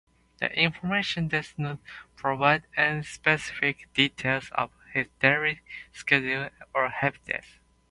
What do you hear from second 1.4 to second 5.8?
not provide any specific details about his daily